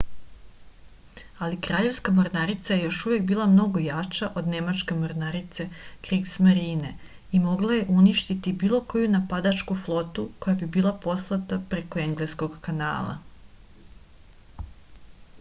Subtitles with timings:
[1.47, 5.65] али краљевска морнарица је још увек била много јача од немачке морнарице
[6.07, 6.95] кригсмарине
[7.39, 13.13] и могла је уништити било коју нападачку флоту која би била послата преко енглеског канала